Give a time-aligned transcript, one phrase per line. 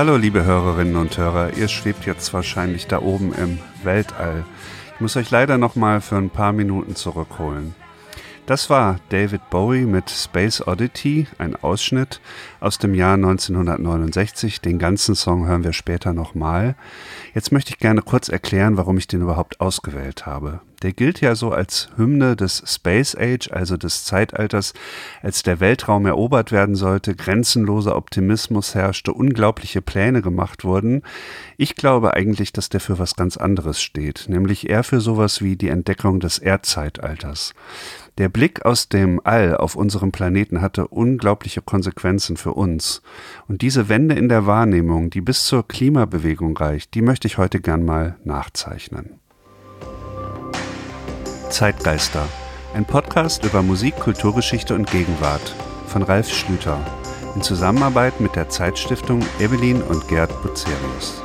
[0.00, 4.46] Hallo liebe Hörerinnen und Hörer, ihr schwebt jetzt wahrscheinlich da oben im Weltall.
[4.94, 7.74] Ich muss euch leider noch mal für ein paar Minuten zurückholen.
[8.50, 12.20] Das war David Bowie mit Space Oddity, ein Ausschnitt
[12.58, 14.60] aus dem Jahr 1969.
[14.60, 16.74] Den ganzen Song hören wir später nochmal.
[17.32, 20.62] Jetzt möchte ich gerne kurz erklären, warum ich den überhaupt ausgewählt habe.
[20.82, 24.72] Der gilt ja so als Hymne des Space Age, also des Zeitalters,
[25.22, 31.02] als der Weltraum erobert werden sollte, grenzenloser Optimismus herrschte, unglaubliche Pläne gemacht wurden.
[31.58, 35.56] Ich glaube eigentlich, dass der für was ganz anderes steht, nämlich eher für sowas wie
[35.56, 37.52] die Entdeckung des Erdzeitalters.
[38.20, 43.00] Der Blick aus dem All auf unserem Planeten hatte unglaubliche Konsequenzen für uns.
[43.48, 47.62] Und diese Wende in der Wahrnehmung, die bis zur Klimabewegung reicht, die möchte ich heute
[47.62, 49.20] gern mal nachzeichnen.
[51.48, 52.28] Zeitgeister,
[52.74, 55.54] ein Podcast über Musik, Kulturgeschichte und Gegenwart
[55.86, 56.78] von Ralf Schlüter
[57.34, 61.22] in Zusammenarbeit mit der Zeitstiftung Evelyn und Gerd Bucerius.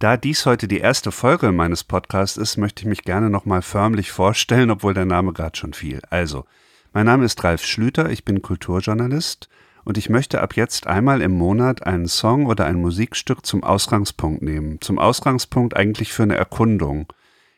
[0.00, 4.10] Da dies heute die erste Folge meines Podcasts ist, möchte ich mich gerne nochmal förmlich
[4.10, 6.00] vorstellen, obwohl der Name gerade schon fiel.
[6.08, 6.46] Also,
[6.94, 9.50] mein Name ist Ralf Schlüter, ich bin Kulturjournalist
[9.84, 14.40] und ich möchte ab jetzt einmal im Monat einen Song oder ein Musikstück zum Ausgangspunkt
[14.40, 14.80] nehmen.
[14.80, 17.12] Zum Ausgangspunkt eigentlich für eine Erkundung.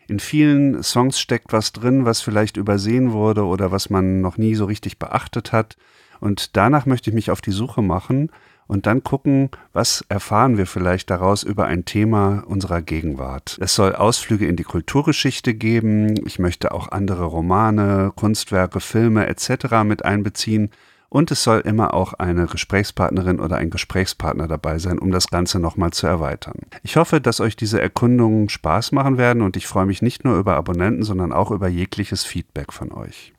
[0.09, 4.57] In vielen Songs steckt was drin, was vielleicht übersehen wurde oder was man noch nie
[4.57, 5.77] so richtig beachtet hat.
[6.19, 8.31] Und danach möchte ich mich auf die Suche machen
[8.73, 13.59] und dann gucken, was erfahren wir vielleicht daraus über ein Thema unserer Gegenwart.
[13.61, 19.85] Es soll Ausflüge in die Kulturgeschichte geben, ich möchte auch andere Romane, Kunstwerke, Filme etc.
[19.85, 20.71] mit einbeziehen
[21.11, 25.59] und es soll immer auch eine Gesprächspartnerin oder ein Gesprächspartner dabei sein, um das Ganze
[25.59, 26.61] nochmal zu erweitern.
[26.83, 30.39] Ich hoffe, dass euch diese Erkundungen Spaß machen werden und ich freue mich nicht nur
[30.39, 33.35] über Abonnenten, sondern auch über jegliches Feedback von euch.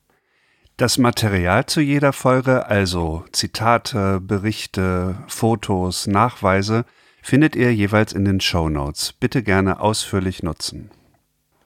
[0.78, 6.86] Das Material zu jeder Folge, also Zitate, Berichte, Fotos, Nachweise,
[7.22, 9.14] findet ihr jeweils in den Show Notes.
[9.14, 10.90] Bitte gerne ausführlich nutzen.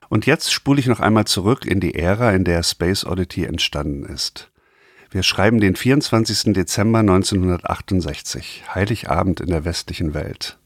[0.09, 4.03] Und jetzt spule ich noch einmal zurück in die Ära, in der Space Oddity entstanden
[4.03, 4.51] ist.
[5.09, 6.53] Wir schreiben den 24.
[6.53, 10.57] Dezember 1968, Heiligabend in der westlichen Welt.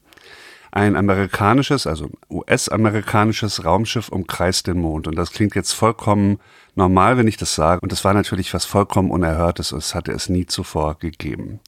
[0.74, 5.06] Ein amerikanisches, also US-amerikanisches Raumschiff umkreist den Mond.
[5.06, 6.38] Und das klingt jetzt vollkommen
[6.74, 7.80] normal, wenn ich das sage.
[7.82, 9.72] Und es war natürlich was vollkommen Unerhörtes.
[9.72, 11.60] Es hatte es nie zuvor gegeben.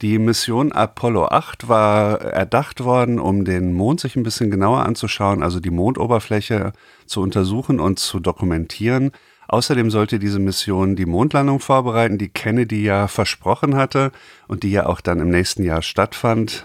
[0.00, 5.44] Die Mission Apollo 8 war erdacht worden, um den Mond sich ein bisschen genauer anzuschauen,
[5.44, 6.72] also die Mondoberfläche
[7.06, 9.12] zu untersuchen und zu dokumentieren.
[9.46, 14.10] Außerdem sollte diese Mission die Mondlandung vorbereiten, die Kennedy ja versprochen hatte
[14.48, 16.64] und die ja auch dann im nächsten Jahr stattfand.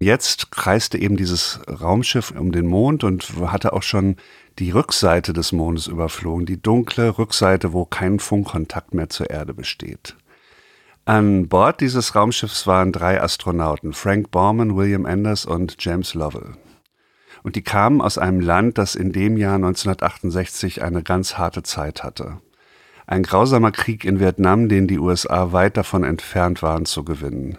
[0.00, 4.14] Jetzt kreiste eben dieses Raumschiff um den Mond und hatte auch schon
[4.60, 10.16] die Rückseite des Mondes überflogen, die dunkle Rückseite, wo kein Funkkontakt mehr zur Erde besteht.
[11.04, 16.54] An Bord dieses Raumschiffs waren drei Astronauten, Frank Borman, William Anders und James Lovell.
[17.42, 22.04] Und die kamen aus einem Land, das in dem Jahr 1968 eine ganz harte Zeit
[22.04, 22.40] hatte.
[23.08, 27.58] Ein grausamer Krieg in Vietnam, den die USA weit davon entfernt waren zu gewinnen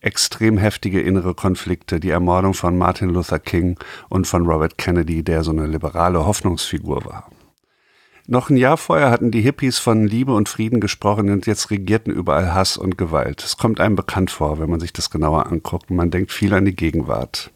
[0.00, 3.78] extrem heftige innere Konflikte, die Ermordung von Martin Luther King
[4.08, 7.30] und von Robert Kennedy, der so eine liberale Hoffnungsfigur war.
[8.30, 12.12] Noch ein Jahr vorher hatten die Hippies von Liebe und Frieden gesprochen und jetzt regierten
[12.12, 13.42] überall Hass und Gewalt.
[13.42, 15.90] Es kommt einem bekannt vor, wenn man sich das genauer anguckt.
[15.90, 17.50] Man denkt viel an die Gegenwart.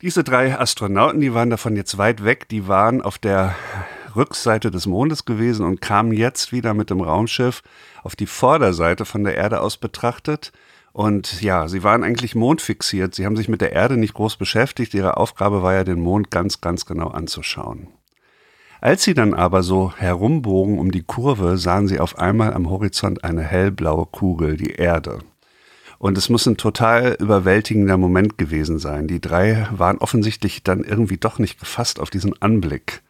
[0.00, 3.54] Diese drei Astronauten, die waren davon jetzt weit weg, die waren auf der
[4.16, 7.62] Rückseite des Mondes gewesen und kamen jetzt wieder mit dem Raumschiff
[8.02, 10.52] auf die Vorderseite von der Erde aus betrachtet
[10.92, 13.14] und ja, sie waren eigentlich mondfixiert.
[13.14, 14.92] Sie haben sich mit der Erde nicht groß beschäftigt.
[14.92, 17.88] Ihre Aufgabe war ja, den Mond ganz, ganz genau anzuschauen.
[18.80, 23.24] Als sie dann aber so herumbogen um die Kurve, sahen sie auf einmal am Horizont
[23.24, 25.20] eine hellblaue Kugel, die Erde.
[25.98, 29.06] Und es muss ein total überwältigender Moment gewesen sein.
[29.06, 33.01] Die drei waren offensichtlich dann irgendwie doch nicht gefasst auf diesen Anblick.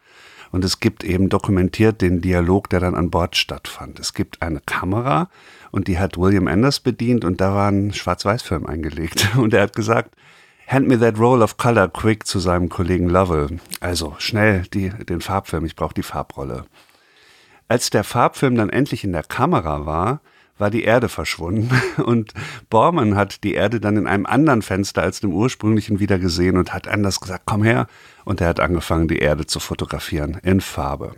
[0.53, 3.99] Und es gibt eben dokumentiert den Dialog, der dann an Bord stattfand.
[3.99, 5.27] Es gibt eine Kamera
[5.71, 9.29] und die hat William Anders bedient und da war ein Schwarz-Weiß-Film eingelegt.
[9.35, 10.15] Und er hat gesagt,
[10.67, 13.59] Hand me that roll of color quick zu seinem Kollegen Lovell.
[13.79, 16.65] Also schnell die, den Farbfilm, ich brauche die Farbrolle.
[17.67, 20.21] Als der Farbfilm dann endlich in der Kamera war,
[20.63, 21.69] war die Erde verschwunden
[22.05, 22.33] und
[22.69, 26.73] Bormann hat die Erde dann in einem anderen Fenster als dem ursprünglichen wieder gesehen und
[26.73, 27.87] hat anders gesagt, komm her.
[28.23, 31.15] Und er hat angefangen, die Erde zu fotografieren in Farbe.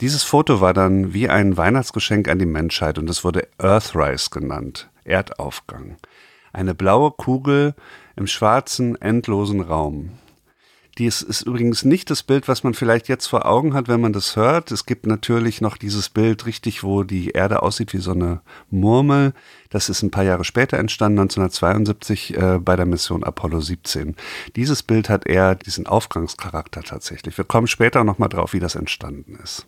[0.00, 4.90] Dieses Foto war dann wie ein Weihnachtsgeschenk an die Menschheit und es wurde Earthrise genannt,
[5.04, 5.96] Erdaufgang.
[6.52, 7.76] Eine blaue Kugel
[8.16, 10.18] im schwarzen, endlosen Raum.
[11.00, 14.12] Dies ist übrigens nicht das Bild, was man vielleicht jetzt vor Augen hat, wenn man
[14.12, 14.70] das hört.
[14.70, 19.32] Es gibt natürlich noch dieses Bild richtig, wo die Erde aussieht wie so eine Murmel.
[19.70, 24.14] Das ist ein paar Jahre später entstanden, 1972 äh, bei der Mission Apollo 17.
[24.56, 27.38] Dieses Bild hat eher diesen Aufgangscharakter tatsächlich.
[27.38, 29.66] Wir kommen später nochmal drauf, wie das entstanden ist.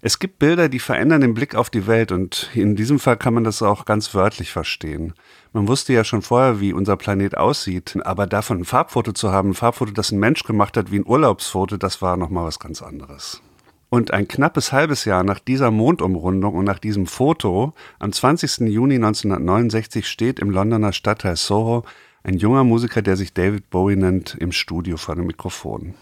[0.00, 3.34] Es gibt Bilder, die verändern den Blick auf die Welt und in diesem Fall kann
[3.34, 5.12] man das auch ganz wörtlich verstehen.
[5.52, 9.50] Man wusste ja schon vorher, wie unser Planet aussieht, aber davon ein Farbfoto zu haben,
[9.50, 12.80] ein Farbfoto, das ein Mensch gemacht hat, wie ein Urlaubsfoto, das war nochmal was ganz
[12.80, 13.42] anderes.
[13.90, 18.68] Und ein knappes halbes Jahr nach dieser Mondumrundung und nach diesem Foto, am 20.
[18.68, 21.84] Juni 1969 steht im Londoner Stadtteil Soho
[22.22, 25.94] ein junger Musiker, der sich David Bowie nennt, im Studio vor dem Mikrofon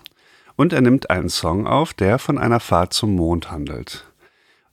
[0.57, 4.11] und er nimmt einen Song auf, der von einer Fahrt zum Mond handelt.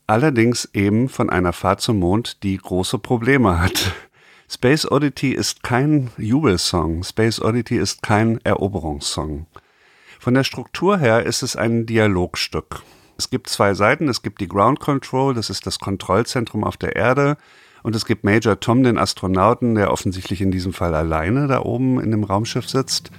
[0.07, 3.93] Allerdings eben von einer Fahrt zum Mond, die große Probleme hat.
[4.49, 9.47] Space Oddity ist kein Jubelsong, Space Oddity ist kein Eroberungssong.
[10.19, 12.81] Von der Struktur her ist es ein Dialogstück.
[13.17, 16.95] Es gibt zwei Seiten, es gibt die Ground Control, das ist das Kontrollzentrum auf der
[16.95, 17.37] Erde,
[17.83, 21.99] und es gibt Major Tom, den Astronauten, der offensichtlich in diesem Fall alleine da oben
[21.99, 23.11] in dem Raumschiff sitzt.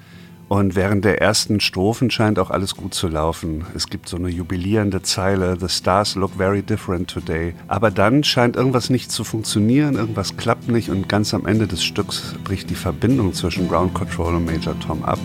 [0.49, 3.65] Und während der ersten Strophen scheint auch alles gut zu laufen.
[3.75, 7.55] Es gibt so eine jubilierende Zeile, The stars look very different today.
[7.67, 11.83] Aber dann scheint irgendwas nicht zu funktionieren, irgendwas klappt nicht und ganz am Ende des
[11.83, 15.19] Stücks bricht die Verbindung zwischen Ground Control und Major Tom ab.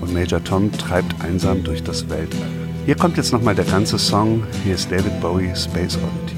[0.00, 2.48] Und Major Tom treibt einsam durch das Weltall.
[2.86, 4.42] Hier kommt jetzt nochmal der ganze Song.
[4.64, 6.37] Hier ist David Bowie, Space Oddity.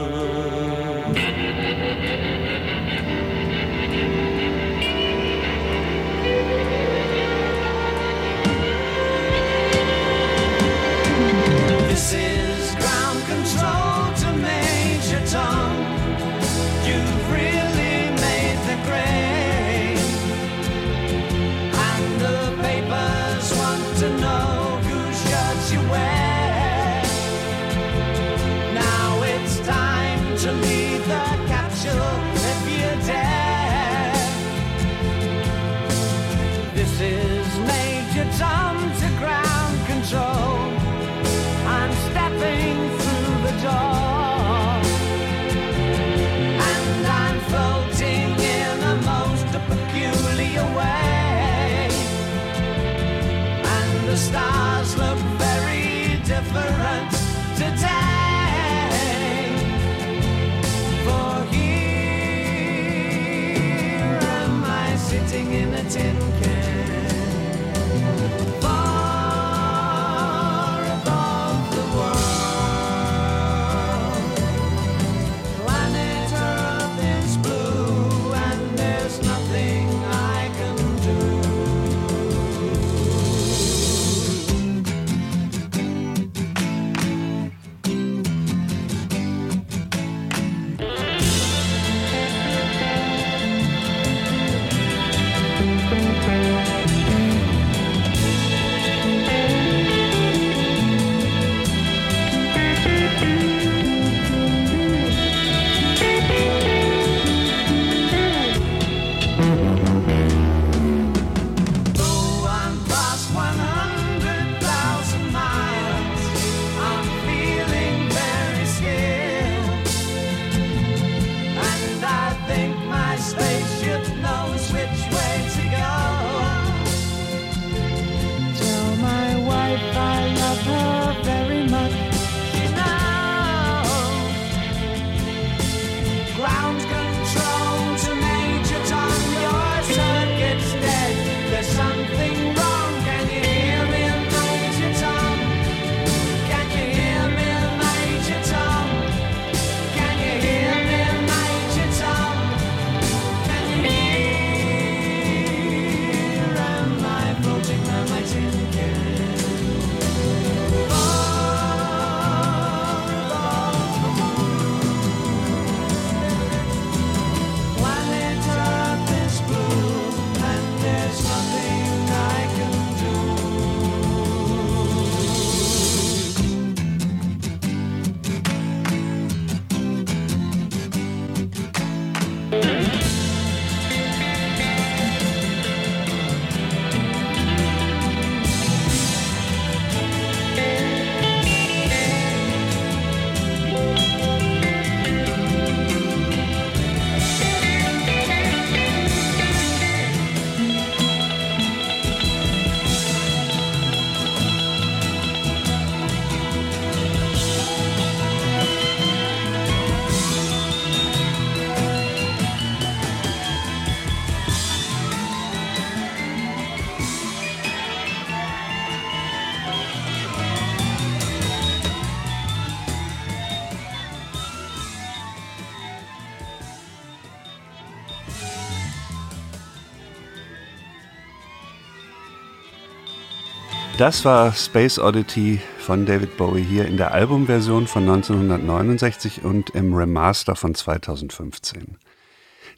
[234.01, 239.93] Das war Space Oddity von David Bowie hier in der Albumversion von 1969 und im
[239.93, 241.99] Remaster von 2015.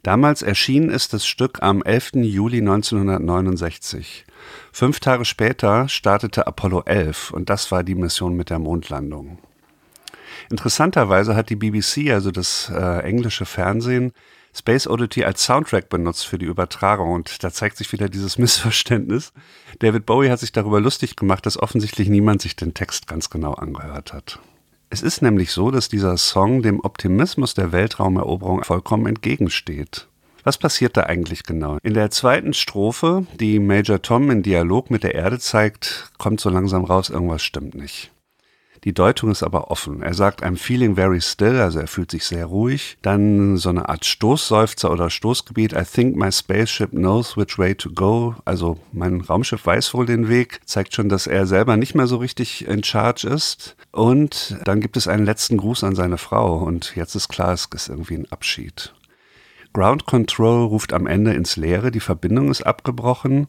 [0.01, 2.15] Damals erschien ist das Stück am 11.
[2.15, 4.25] Juli 1969.
[4.73, 9.37] Fünf Tage später startete Apollo 11 und das war die Mission mit der Mondlandung.
[10.51, 14.11] Interessanterweise hat die BBC, also das äh, englische Fernsehen,
[14.55, 19.33] Space Oddity als Soundtrack benutzt für die Übertragung und da zeigt sich wieder dieses Missverständnis.
[19.79, 23.53] David Bowie hat sich darüber lustig gemacht, dass offensichtlich niemand sich den Text ganz genau
[23.53, 24.39] angehört hat.
[24.89, 30.07] Es ist nämlich so, dass dieser Song dem Optimismus der Weltraumeroberung vollkommen entgegensteht.
[30.43, 31.77] Was passiert da eigentlich genau?
[31.81, 36.49] In der zweiten Strophe, die Major Tom in Dialog mit der Erde zeigt, kommt so
[36.51, 38.12] langsam raus, irgendwas stimmt nicht.
[38.83, 40.01] Die Deutung ist aber offen.
[40.01, 42.97] Er sagt, I'm feeling very still, also er fühlt sich sehr ruhig.
[43.01, 45.73] Dann so eine Art Stoßseufzer oder Stoßgebiet.
[45.73, 48.35] I think my spaceship knows which way to go.
[48.43, 50.59] Also mein Raumschiff weiß wohl den Weg.
[50.65, 53.77] Zeigt schon, dass er selber nicht mehr so richtig in charge ist.
[53.91, 56.57] Und dann gibt es einen letzten Gruß an seine Frau.
[56.57, 58.93] Und jetzt ist klar, es ist irgendwie ein Abschied.
[59.71, 63.47] Ground Control ruft am Ende ins Leere, die Verbindung ist abgebrochen.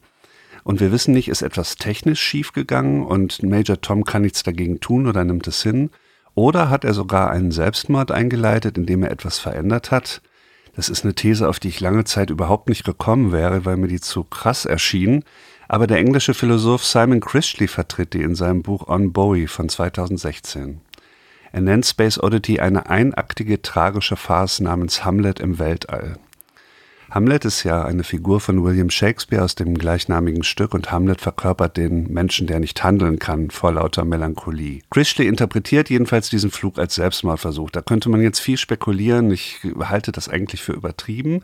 [0.64, 5.06] Und wir wissen nicht, ist etwas technisch schiefgegangen und Major Tom kann nichts dagegen tun
[5.06, 5.90] oder nimmt es hin.
[6.34, 10.22] Oder hat er sogar einen Selbstmord eingeleitet, indem er etwas verändert hat?
[10.74, 13.86] Das ist eine These, auf die ich lange Zeit überhaupt nicht gekommen wäre, weil mir
[13.86, 15.22] die zu krass erschien.
[15.68, 20.80] Aber der englische Philosoph Simon Christley vertritt die in seinem Buch On Bowie von 2016.
[21.52, 26.18] Er nennt Space Oddity eine einaktige tragische Farce namens Hamlet im Weltall.
[27.14, 31.76] Hamlet ist ja eine Figur von William Shakespeare aus dem gleichnamigen Stück und Hamlet verkörpert
[31.76, 34.80] den Menschen, der nicht handeln kann, vor lauter Melancholie.
[34.90, 37.70] Chrisley interpretiert jedenfalls diesen Flug als Selbstmordversuch.
[37.70, 39.30] Da könnte man jetzt viel spekulieren.
[39.30, 41.42] Ich halte das eigentlich für übertrieben.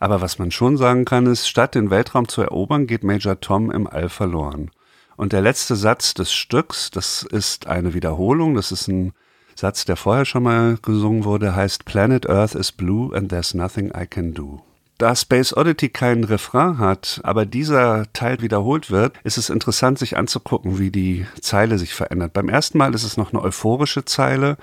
[0.00, 3.70] Aber was man schon sagen kann, ist, statt den Weltraum zu erobern, geht Major Tom
[3.70, 4.72] im All verloren.
[5.14, 9.12] Und der letzte Satz des Stücks, das ist eine Wiederholung, das ist ein
[9.54, 13.92] Satz, der vorher schon mal gesungen wurde, heißt Planet Earth is blue and there's nothing
[13.96, 14.62] I can do.
[14.98, 20.16] Da Space Oddity keinen Refrain hat, aber dieser Teil wiederholt wird, ist es interessant, sich
[20.16, 22.32] anzugucken, wie die Zeile sich verändert.
[22.32, 24.58] Beim ersten Mal ist es noch eine euphorische Zeile.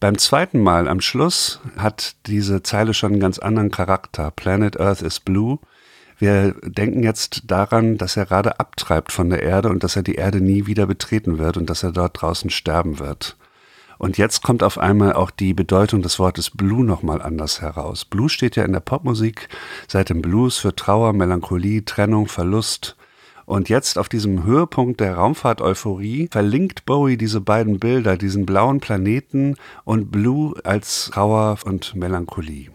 [0.00, 4.30] Beim zweiten Mal am Schluss hat diese Zeile schon einen ganz anderen Charakter.
[4.30, 5.60] Planet Earth is blue.
[6.18, 10.14] Wir denken jetzt daran, dass er gerade abtreibt von der Erde und dass er die
[10.14, 13.36] Erde nie wieder betreten wird und dass er dort draußen sterben wird.
[13.98, 18.04] Und jetzt kommt auf einmal auch die Bedeutung des Wortes Blue nochmal anders heraus.
[18.04, 19.48] Blue steht ja in der Popmusik
[19.88, 22.96] seit dem Blues für Trauer, Melancholie, Trennung, Verlust.
[23.46, 29.56] Und jetzt auf diesem Höhepunkt der Raumfahrt-Euphorie verlinkt Bowie diese beiden Bilder, diesen blauen Planeten
[29.84, 32.70] und Blue als Trauer und Melancholie.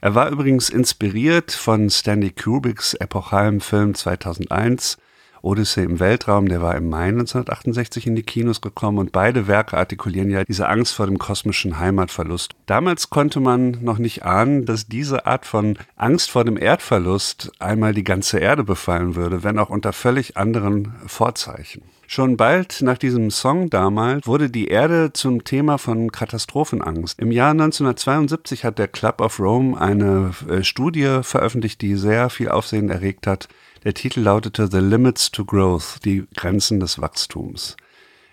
[0.00, 4.98] Er war übrigens inspiriert von Stanley Kubricks epochalen Film 2001
[5.42, 9.76] Odyssee im Weltraum, der war im Mai 1968 in die Kinos gekommen und beide Werke
[9.76, 12.54] artikulieren ja diese Angst vor dem kosmischen Heimatverlust.
[12.66, 17.94] Damals konnte man noch nicht ahnen, dass diese Art von Angst vor dem Erdverlust einmal
[17.94, 21.82] die ganze Erde befallen würde, wenn auch unter völlig anderen Vorzeichen.
[22.10, 27.20] Schon bald nach diesem Song damals wurde die Erde zum Thema von Katastrophenangst.
[27.20, 32.48] Im Jahr 1972 hat der Club of Rome eine äh, Studie veröffentlicht, die sehr viel
[32.48, 33.48] Aufsehen erregt hat.
[33.84, 37.76] Der Titel lautete The Limits to Growth, die Grenzen des Wachstums.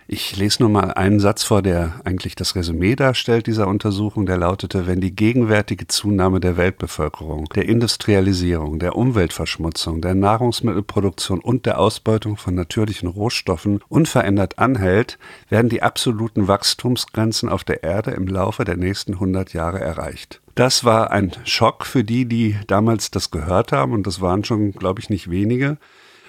[0.07, 4.37] Ich lese nur mal einen Satz vor, der eigentlich das Resümee darstellt dieser Untersuchung, der
[4.37, 11.79] lautete, wenn die gegenwärtige Zunahme der Weltbevölkerung, der Industrialisierung, der Umweltverschmutzung, der Nahrungsmittelproduktion und der
[11.79, 15.17] Ausbeutung von natürlichen Rohstoffen unverändert anhält,
[15.49, 20.39] werden die absoluten Wachstumsgrenzen auf der Erde im Laufe der nächsten 100 Jahre erreicht.
[20.53, 24.71] Das war ein Schock für die, die damals das gehört haben, und das waren schon,
[24.73, 25.77] glaube ich, nicht wenige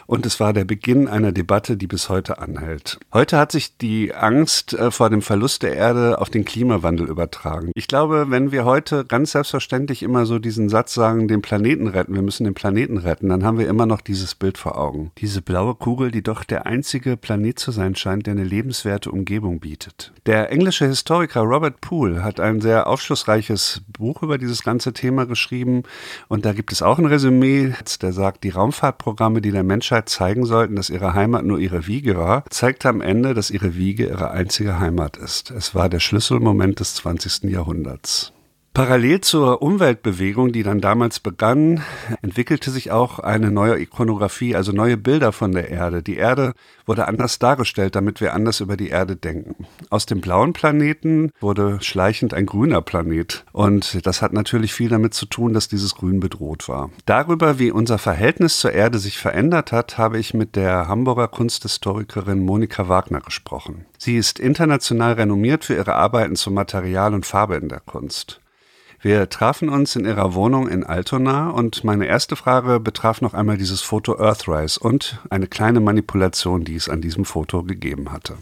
[0.06, 2.98] und es war der Beginn einer Debatte, die bis heute anhält.
[3.12, 7.72] Heute hat sich die Angst äh, vor dem Verlust der Erde auf den Klimawandel übertragen.
[7.75, 12.14] Ich glaube, wenn wir heute ganz selbstverständlich immer so diesen Satz sagen, den Planeten retten,
[12.14, 15.10] wir müssen den Planeten retten, dann haben wir immer noch dieses Bild vor Augen.
[15.18, 19.60] Diese blaue Kugel, die doch der einzige Planet zu sein scheint, der eine lebenswerte Umgebung
[19.60, 20.12] bietet.
[20.26, 25.82] Der englische Historiker Robert Poole hat ein sehr aufschlussreiches Buch über dieses ganze Thema geschrieben
[26.28, 30.08] und da gibt es auch ein Resümee, der sagt, die Raumfahrtprogramme, die der Menschheit Menschheit
[30.10, 34.06] zeigen sollten, dass ihre Heimat nur ihre Wiege war, zeigte am Ende, dass ihre Wiege
[34.06, 35.50] ihre einzige Heimat ist.
[35.50, 37.44] Es war der Schlüsselmoment des 20.
[37.44, 38.36] Jahrhunderts.
[38.76, 41.83] Parallel zur Umweltbewegung, die dann damals begann,
[42.21, 46.02] entwickelte sich auch eine neue Ikonografie, also neue Bilder von der Erde.
[46.02, 46.52] Die Erde
[46.85, 49.66] wurde anders dargestellt, damit wir anders über die Erde denken.
[49.88, 53.47] Aus dem blauen Planeten wurde schleichend ein grüner Planet.
[53.52, 56.90] Und das hat natürlich viel damit zu tun, dass dieses Grün bedroht war.
[57.06, 62.45] Darüber, wie unser Verhältnis zur Erde sich verändert hat, habe ich mit der Hamburger Kunsthistorikerin
[62.45, 63.87] Monika Wagner gesprochen.
[63.97, 68.42] Sie ist international renommiert für ihre Arbeiten zu Material und Farbe in der Kunst.
[69.00, 73.58] Wir trafen uns in ihrer Wohnung in Altona und meine erste Frage betraf noch einmal
[73.58, 78.36] dieses Foto Earthrise und eine kleine Manipulation, die es an diesem Foto gegeben hatte.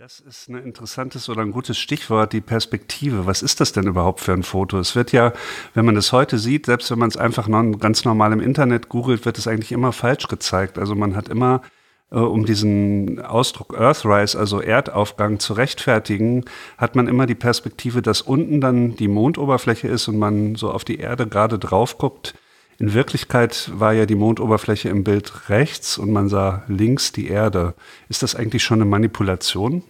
[0.00, 3.26] Das ist ein interessantes oder ein gutes Stichwort, die Perspektive.
[3.26, 4.78] Was ist das denn überhaupt für ein Foto?
[4.78, 5.32] Es wird ja,
[5.74, 7.48] wenn man das heute sieht, selbst wenn man es einfach
[7.80, 10.78] ganz normal im Internet googelt, wird es eigentlich immer falsch gezeigt.
[10.78, 11.62] Also man hat immer
[12.10, 16.44] um diesen Ausdruck Earthrise, also Erdaufgang, zu rechtfertigen,
[16.78, 20.84] hat man immer die Perspektive, dass unten dann die Mondoberfläche ist und man so auf
[20.84, 22.34] die Erde gerade drauf guckt.
[22.78, 27.74] In Wirklichkeit war ja die Mondoberfläche im Bild rechts und man sah links die Erde.
[28.08, 29.82] Ist das eigentlich schon eine Manipulation?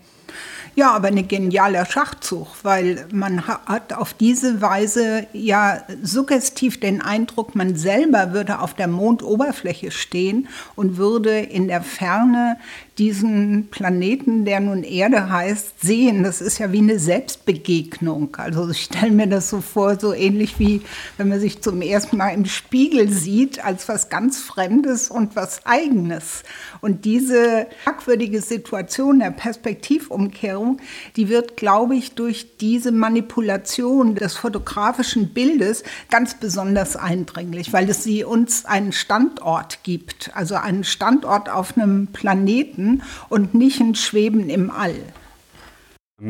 [0.79, 7.57] Ja, aber ein genialer Schachzug, weil man hat auf diese Weise ja suggestiv den Eindruck,
[7.57, 12.59] man selber würde auf der Mondoberfläche stehen und würde in der Ferne
[12.99, 16.25] diesen Planeten, der nun Erde heißt, sehen.
[16.25, 18.37] Das ist ja wie eine Selbstbegegnung.
[18.37, 20.83] Also ich stelle mir das so vor, so ähnlich wie
[21.17, 25.65] wenn man sich zum ersten Mal im Spiegel sieht, als was ganz Fremdes und was
[25.65, 26.43] Eigenes.
[26.81, 30.79] Und diese merkwürdige Situation der Perspektivumkehrung,
[31.17, 38.03] die wird, glaube ich, durch diese Manipulation des fotografischen Bildes ganz besonders eindringlich, weil es
[38.03, 43.95] sie uns einen Standort gibt, also einen Standort auf einem Planeten, Schweben und nicht ein
[43.95, 44.97] Schweben im All.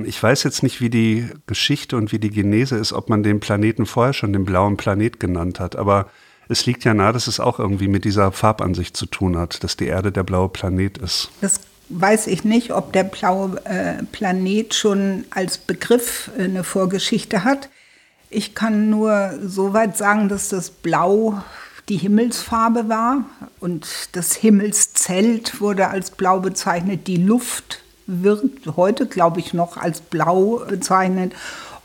[0.05, 3.41] Ich weiß jetzt nicht, wie die Geschichte und wie die Genese ist, ob man den
[3.41, 6.11] Planeten vorher schon den blauen Planet genannt hat, aber
[6.51, 9.77] es liegt ja nahe, dass es auch irgendwie mit dieser Farbansicht zu tun hat, dass
[9.77, 11.31] die Erde der blaue Planet ist.
[11.41, 17.45] Das weiß ich nicht, ob der blaue äh, Planet schon als Begriff äh, eine Vorgeschichte
[17.45, 17.71] hat.
[18.31, 21.43] Ich kann nur so weit sagen, dass das Blau
[21.89, 23.25] die Himmelsfarbe war
[23.61, 27.07] und das Himmelszelt wurde als blau bezeichnet.
[27.07, 31.33] Die Luft wird heute, glaube ich, noch als blau bezeichnet.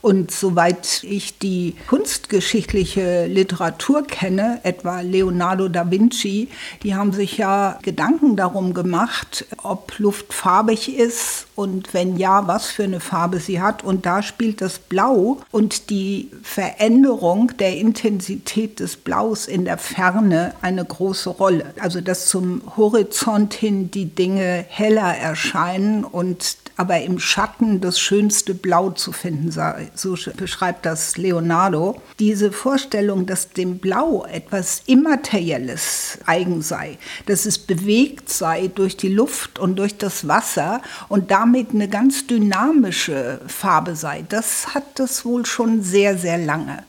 [0.04, 6.50] Und soweit ich die kunstgeschichtliche Literatur kenne, etwa Leonardo da Vinci,
[6.84, 12.68] die haben sich ja Gedanken darum gemacht, ob Luft farbig ist und wenn ja, was
[12.68, 13.86] für eine Farbe sie hat.
[13.86, 20.54] Und da spielt das Blau und die Veränderung der Intensität des Blaus in der Ferne
[20.62, 21.74] eine große Rolle.
[21.80, 28.54] Also dass zum Horizont hin die Dinge heller erscheinen und aber im Schatten das schönste
[28.54, 29.90] Blau zu finden sei.
[29.96, 32.02] So beschreibt das Leonardo.
[32.20, 39.08] Diese Vorstellung, dass dem Blau etwas Immaterielles eigen sei, dass es bewegt sei durch die
[39.08, 45.24] Luft und durch das Wasser und damit eine ganz dynamische Farbe sei, das hat das
[45.24, 46.84] wohl schon sehr, sehr lange.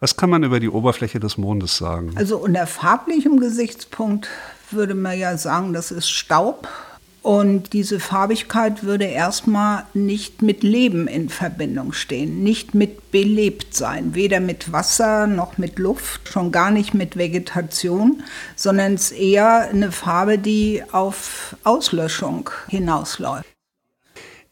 [0.00, 2.14] Was kann man über die Oberfläche des Mondes sagen?
[2.16, 4.26] Also unter farblichem Gesichtspunkt
[4.70, 6.66] würde man ja sagen, das ist Staub
[7.24, 14.14] und diese Farbigkeit würde erstmal nicht mit Leben in Verbindung stehen, nicht mit belebt sein,
[14.14, 18.22] weder mit Wasser noch mit Luft, schon gar nicht mit Vegetation,
[18.56, 23.48] sondern es ist eher eine Farbe, die auf Auslöschung hinausläuft.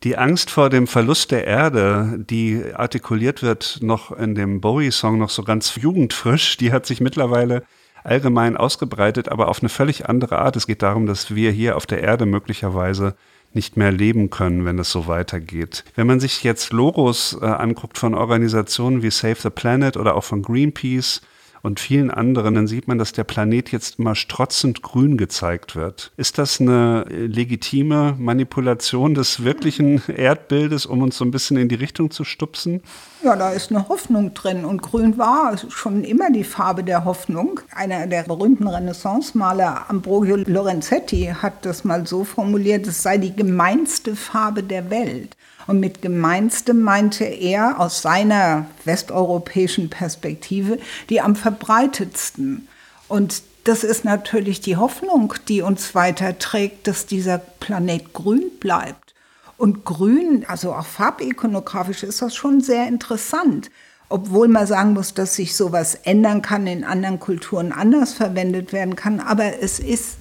[0.03, 5.31] Die Angst vor dem Verlust der Erde, die artikuliert wird noch in dem Bowie-Song noch
[5.31, 7.65] so ganz jugendfrisch, die hat sich mittlerweile
[8.05, 10.57] allgemein ausgebreitet, aber auf eine völlig andere Art.
[10.57, 13.15] Es geht darum, dass wir hier auf der Erde möglicherweise
[13.55, 15.85] nicht mehr leben können, wenn es so weitergeht.
[15.95, 20.25] Wenn man sich jetzt Logos äh, anguckt von Organisationen wie Save the Planet oder auch
[20.25, 21.21] von Greenpeace,
[21.63, 26.13] und vielen anderen, dann sieht man, dass der Planet jetzt immer strotzend grün gezeigt wird.
[26.17, 31.77] Ist das eine legitime Manipulation des wirklichen Erdbildes, um uns so ein bisschen in die
[31.77, 32.83] Richtung zu stupsen?
[33.23, 37.61] Ja, da ist eine Hoffnung drin und grün war schon immer die Farbe der Hoffnung.
[37.71, 44.17] Einer der berühmten Renaissance-Maler, Ambrogio Lorenzetti, hat das mal so formuliert, es sei die gemeinste
[44.17, 45.37] Farbe der Welt.
[45.67, 52.69] Und mit gemeinstem meinte er aus seiner westeuropäischen Perspektive die am verbreitetsten.
[53.09, 59.15] Und das ist natürlich die Hoffnung, die uns weiterträgt, dass dieser Planet grün bleibt.
[59.57, 63.71] Und grün, also auch farbikonografisch, ist das schon sehr interessant.
[64.09, 68.97] Obwohl man sagen muss, dass sich sowas ändern kann, in anderen Kulturen anders verwendet werden
[68.97, 69.21] kann.
[69.21, 70.19] Aber es ist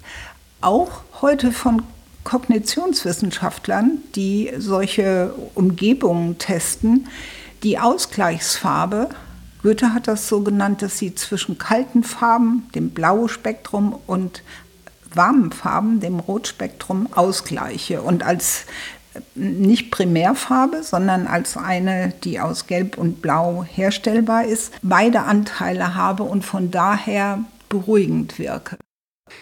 [0.61, 1.81] auch heute von
[2.23, 7.07] Kognitionswissenschaftlern, die solche Umgebungen testen,
[7.63, 9.09] Die Ausgleichsfarbe,
[9.61, 14.41] Goethe hat das so genannt, dass sie zwischen kalten Farben, dem blauen Spektrum und
[15.13, 18.01] warmen Farben, dem Rotspektrum, ausgleiche.
[18.01, 18.65] Und als
[19.35, 26.23] nicht Primärfarbe, sondern als eine, die aus Gelb und Blau herstellbar ist, beide Anteile habe
[26.23, 28.77] und von daher beruhigend wirke.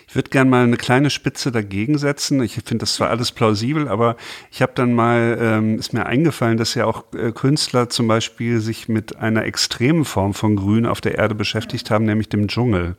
[0.08, 2.41] Ich würde gerne mal eine kleine Spitze dagegen setzen.
[2.41, 4.15] Ich finde das zwar alles plausibel, aber
[4.52, 8.60] ich habe dann mal, ähm, ist mir eingefallen, dass ja auch äh, Künstler zum Beispiel
[8.60, 12.95] sich mit einer extremen Form von Grün auf der Erde beschäftigt haben, nämlich dem Dschungel.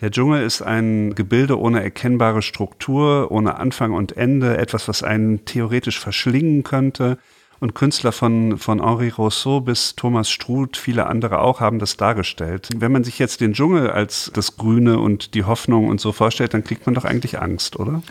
[0.00, 5.44] Der Dschungel ist ein Gebilde ohne erkennbare Struktur, ohne Anfang und Ende, etwas, was einen
[5.44, 7.18] theoretisch verschlingen könnte.
[7.62, 12.68] Und Künstler von, von Henri Rousseau bis Thomas Struth, viele andere auch, haben das dargestellt.
[12.74, 16.54] Wenn man sich jetzt den Dschungel als das Grüne und die Hoffnung und so vorstellt,
[16.54, 18.02] dann kriegt man doch eigentlich Angst, oder?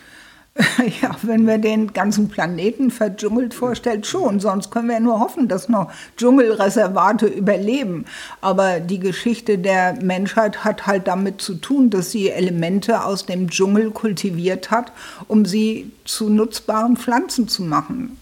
[1.01, 4.39] Ja, wenn wir den ganzen Planeten verdschungelt vorstellt, schon.
[4.39, 8.05] Sonst können wir nur hoffen, dass noch Dschungelreservate überleben.
[8.39, 13.49] Aber die Geschichte der Menschheit hat halt damit zu tun, dass sie Elemente aus dem
[13.49, 14.93] Dschungel kultiviert hat,
[15.27, 18.15] um sie zu nutzbaren Pflanzen zu machen.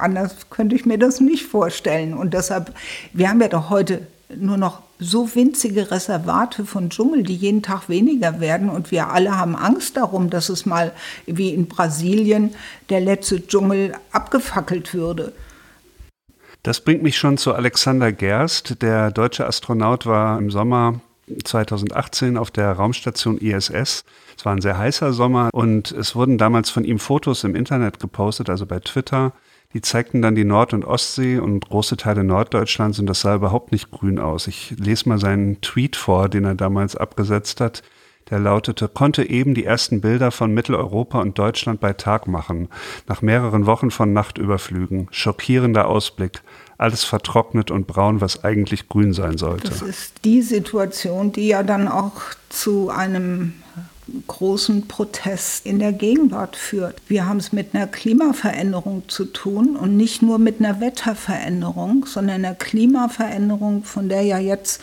[0.00, 2.14] Anders könnte ich mir das nicht vorstellen.
[2.14, 2.74] Und deshalb,
[3.12, 7.88] wir haben ja doch heute nur noch so winzige Reservate von Dschungel, die jeden Tag
[7.88, 8.68] weniger werden.
[8.68, 10.92] Und wir alle haben Angst darum, dass es mal
[11.26, 12.54] wie in Brasilien
[12.90, 15.32] der letzte Dschungel abgefackelt würde.
[16.62, 18.82] Das bringt mich schon zu Alexander Gerst.
[18.82, 21.00] Der deutsche Astronaut war im Sommer
[21.44, 24.04] 2018 auf der Raumstation ISS.
[24.36, 28.00] Es war ein sehr heißer Sommer und es wurden damals von ihm Fotos im Internet
[28.00, 29.32] gepostet, also bei Twitter.
[29.72, 33.70] Die zeigten dann die Nord- und Ostsee und große Teile Norddeutschlands und das sah überhaupt
[33.70, 34.48] nicht grün aus.
[34.48, 37.82] Ich lese mal seinen Tweet vor, den er damals abgesetzt hat.
[38.30, 42.68] Der lautete, konnte eben die ersten Bilder von Mitteleuropa und Deutschland bei Tag machen.
[43.08, 45.08] Nach mehreren Wochen von Nachtüberflügen.
[45.10, 46.42] Schockierender Ausblick.
[46.78, 49.68] Alles vertrocknet und braun, was eigentlich grün sein sollte.
[49.68, 53.54] Das ist die Situation, die ja dann auch zu einem
[54.26, 56.96] großen Protest in der Gegenwart führt.
[57.08, 62.44] Wir haben es mit einer Klimaveränderung zu tun und nicht nur mit einer Wetterveränderung, sondern
[62.44, 64.80] einer Klimaveränderung, von der ja jetzt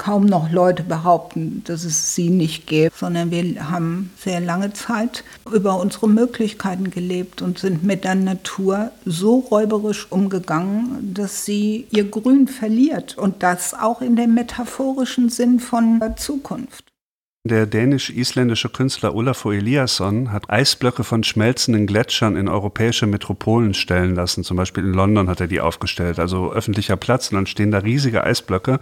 [0.00, 5.24] kaum noch Leute behaupten, dass es sie nicht gäbe, sondern wir haben sehr lange Zeit
[5.52, 12.04] über unsere Möglichkeiten gelebt und sind mit der Natur so räuberisch umgegangen, dass sie ihr
[12.04, 16.89] Grün verliert und das auch in dem metaphorischen Sinn von Zukunft.
[17.44, 24.44] Der dänisch-isländische Künstler Olafur Eliasson hat Eisblöcke von schmelzenden Gletschern in europäische Metropolen stellen lassen.
[24.44, 27.30] Zum Beispiel in London hat er die aufgestellt, also öffentlicher Platz.
[27.30, 28.78] Und dann stehen da riesige Eisblöcke.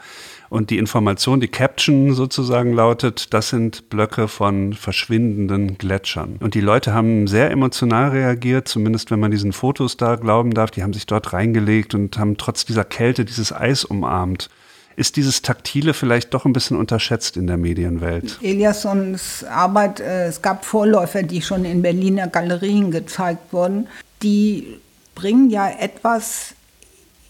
[0.48, 6.38] Und die Information, die Caption sozusagen lautet, das sind Blöcke von verschwindenden Gletschern.
[6.40, 10.72] Und die Leute haben sehr emotional reagiert, zumindest wenn man diesen Fotos da glauben darf.
[10.72, 14.50] Die haben sich dort reingelegt und haben trotz dieser Kälte dieses Eis umarmt
[14.98, 18.38] ist dieses Taktile vielleicht doch ein bisschen unterschätzt in der Medienwelt.
[18.42, 23.86] Eliassons Arbeit, äh, es gab Vorläufer, die schon in Berliner Galerien gezeigt wurden,
[24.22, 24.78] die
[25.14, 26.54] bringen ja etwas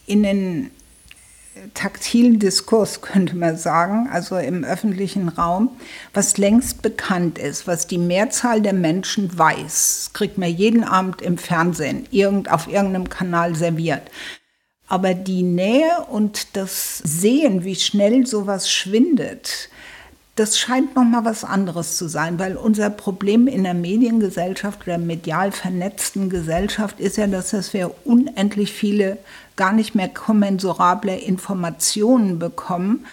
[0.07, 0.71] in den
[1.73, 5.69] taktilen Diskurs, könnte man sagen, also im öffentlichen Raum,
[6.13, 10.11] was längst bekannt ist, was die Mehrzahl der Menschen weiß.
[10.13, 14.03] Kriegt man jeden Abend im Fernsehen, irgend, auf irgendeinem Kanal serviert.
[14.89, 19.69] Aber die Nähe und das Sehen, wie schnell sowas schwindet,
[20.35, 24.97] das scheint noch mal was anderes zu sein, weil unser Problem in der Mediengesellschaft oder
[24.97, 29.17] medial vernetzten Gesellschaft ist ja, dass wir unendlich viele
[29.57, 33.05] gar nicht mehr kommensurable Informationen bekommen.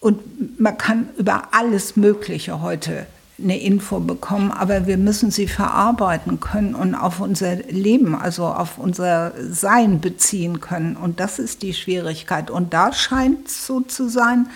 [0.00, 3.06] Und man kann über alles Mögliche heute
[3.38, 8.78] eine Info bekommen, aber wir müssen sie verarbeiten können und auf unser Leben, also auf
[8.78, 10.96] unser Sein beziehen können.
[10.96, 12.50] Und das ist die Schwierigkeit.
[12.50, 14.48] Und da scheint es so zu sein,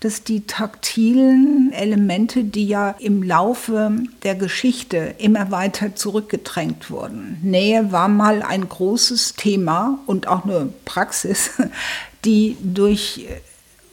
[0.00, 7.38] dass die taktilen Elemente, die ja im Laufe der Geschichte immer weiter zurückgedrängt wurden.
[7.42, 11.50] Nähe war mal ein großes Thema und auch eine Praxis,
[12.24, 13.26] die durch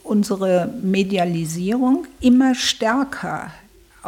[0.02, 3.50] unsere Medialisierung immer stärker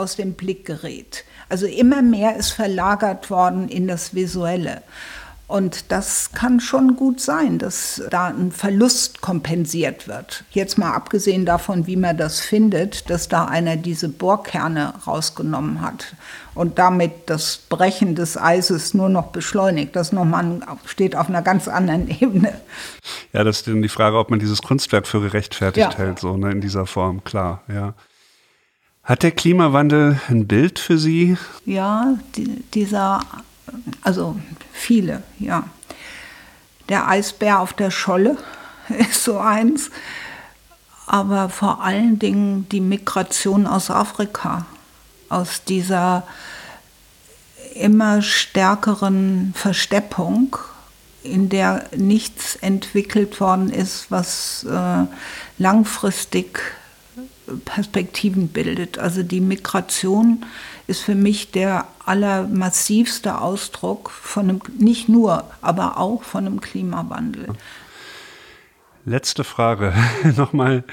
[0.00, 1.24] aus dem Blick gerät.
[1.48, 4.82] Also immer mehr ist verlagert worden in das Visuelle.
[5.50, 10.44] Und das kann schon gut sein, dass da ein Verlust kompensiert wird.
[10.52, 16.14] Jetzt mal abgesehen davon, wie man das findet, dass da einer diese Bohrkerne rausgenommen hat
[16.54, 19.96] und damit das Brechen des Eises nur noch beschleunigt.
[19.96, 22.52] Das nochmal steht auf einer ganz anderen Ebene.
[23.32, 25.98] Ja, das ist dann die Frage, ob man dieses Kunstwerk für gerechtfertigt ja.
[25.98, 27.94] hält, so ne, in dieser Form, klar, ja.
[29.02, 31.36] Hat der Klimawandel ein Bild für Sie?
[31.64, 33.20] Ja, die, dieser,
[34.02, 34.36] also
[34.72, 35.64] viele, ja.
[36.88, 38.36] Der Eisbär auf der Scholle
[38.88, 39.90] ist so eins.
[41.06, 44.66] Aber vor allen Dingen die Migration aus Afrika,
[45.28, 46.24] aus dieser
[47.74, 50.56] immer stärkeren Versteppung,
[51.22, 55.04] in der nichts entwickelt worden ist, was äh,
[55.58, 56.60] langfristig
[57.64, 58.98] Perspektiven bildet.
[58.98, 60.44] Also die Migration
[60.86, 67.48] ist für mich der allermassivste Ausdruck von einem, nicht nur, aber auch von einem Klimawandel.
[69.06, 69.94] Letzte Frage.
[70.36, 70.84] Nochmal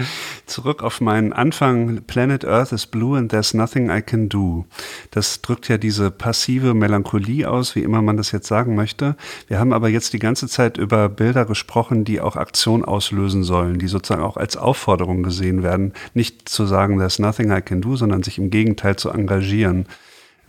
[0.46, 2.04] zurück auf meinen Anfang.
[2.08, 4.65] Planet Earth is blue and there's nothing I can do.
[5.12, 9.17] Das drückt ja diese passive Melancholie aus, wie immer man das jetzt sagen möchte.
[9.48, 13.78] Wir haben aber jetzt die ganze Zeit über Bilder gesprochen, die auch Aktion auslösen sollen,
[13.78, 15.91] die sozusagen auch als Aufforderung gesehen werden.
[16.13, 19.86] Nicht zu sagen, there's nothing I can do, sondern sich im Gegenteil zu engagieren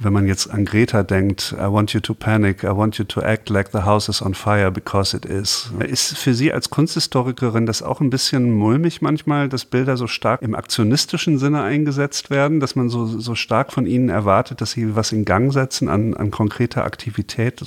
[0.01, 3.21] wenn man jetzt an Greta denkt, I want you to panic, I want you to
[3.21, 5.71] act like the house is on fire because it is.
[5.81, 10.43] Ist für Sie als Kunsthistorikerin das auch ein bisschen mulmig manchmal, dass Bilder so stark
[10.43, 14.95] im aktionistischen Sinne eingesetzt werden, dass man so, so stark von ihnen erwartet, dass sie
[14.95, 17.67] was in Gang setzen an, an konkreter Aktivität?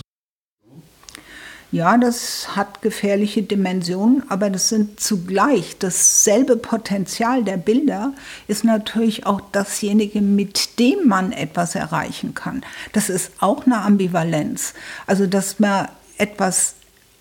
[1.73, 8.12] Ja, das hat gefährliche Dimensionen, aber das sind zugleich dasselbe Potenzial der Bilder
[8.49, 12.62] ist natürlich auch dasjenige, mit dem man etwas erreichen kann.
[12.91, 14.73] Das ist auch eine Ambivalenz.
[15.07, 16.75] Also, dass man etwas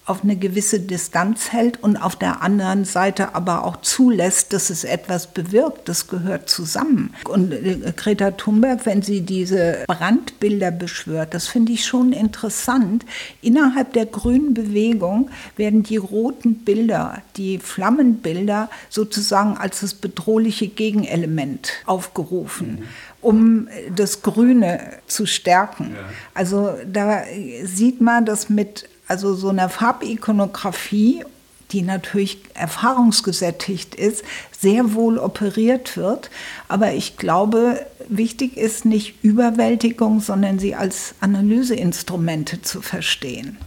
[0.07, 4.83] auf eine gewisse Distanz hält und auf der anderen Seite aber auch zulässt, dass es
[4.83, 5.89] etwas bewirkt.
[5.89, 7.15] Das gehört zusammen.
[7.29, 13.05] Und äh, Greta Thunberg, wenn sie diese Brandbilder beschwört, das finde ich schon interessant.
[13.41, 21.73] Innerhalb der grünen Bewegung werden die roten Bilder, die Flammenbilder sozusagen als das bedrohliche Gegenelement
[21.87, 22.81] aufgerufen.
[22.81, 22.85] Mhm
[23.23, 25.93] um das Grüne zu stärken.
[25.95, 26.05] Ja.
[26.35, 27.23] Also da
[27.65, 31.25] sieht man, dass mit also so einer Farbikonografie,
[31.73, 34.25] die natürlich erfahrungsgesättigt ist,
[34.57, 36.31] sehr wohl operiert wird.
[36.69, 43.59] Aber ich glaube, wichtig ist nicht Überwältigung, sondern sie als Analyseinstrumente zu verstehen.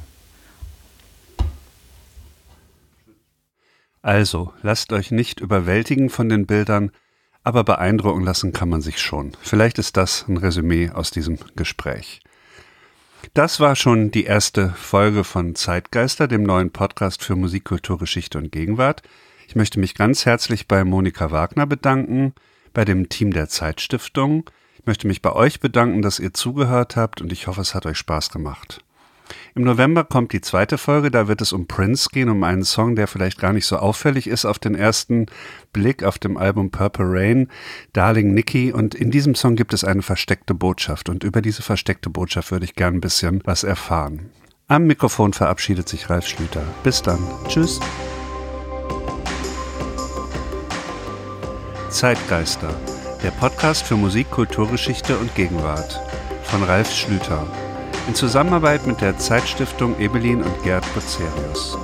[4.01, 6.91] Also, lasst euch nicht überwältigen von den Bildern,
[7.43, 9.35] aber beeindrucken lassen kann man sich schon.
[9.41, 12.21] Vielleicht ist das ein Resümee aus diesem Gespräch.
[13.33, 18.37] Das war schon die erste Folge von Zeitgeister, dem neuen Podcast für Musik, Kultur, Geschichte
[18.37, 19.01] und Gegenwart.
[19.47, 22.33] Ich möchte mich ganz herzlich bei Monika Wagner bedanken,
[22.73, 24.49] bei dem Team der Zeitstiftung.
[24.77, 27.85] Ich möchte mich bei euch bedanken, dass ihr zugehört habt und ich hoffe, es hat
[27.85, 28.83] euch Spaß gemacht.
[29.55, 32.95] Im November kommt die zweite Folge, da wird es um Prince gehen, um einen Song,
[32.95, 35.27] der vielleicht gar nicht so auffällig ist auf den ersten
[35.71, 37.49] Blick auf dem Album Purple Rain,
[37.93, 38.71] Darling Nikki.
[38.71, 41.09] Und in diesem Song gibt es eine versteckte Botschaft.
[41.09, 44.31] Und über diese versteckte Botschaft würde ich gern ein bisschen was erfahren.
[44.67, 46.63] Am Mikrofon verabschiedet sich Ralf Schlüter.
[46.83, 47.19] Bis dann.
[47.47, 47.79] Tschüss.
[51.89, 52.73] Zeitgeister,
[53.21, 55.99] der Podcast für Musik, Kulturgeschichte und Gegenwart
[56.43, 57.45] von Ralf Schlüter
[58.07, 61.77] in Zusammenarbeit mit der Zeitstiftung Ebelin und Gerd Bucerius.